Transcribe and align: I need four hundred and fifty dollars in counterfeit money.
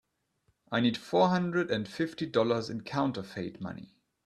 I 0.71 0.79
need 0.79 0.97
four 0.97 1.29
hundred 1.29 1.69
and 1.69 1.87
fifty 1.87 2.25
dollars 2.25 2.71
in 2.71 2.81
counterfeit 2.81 3.61
money. 3.61 3.93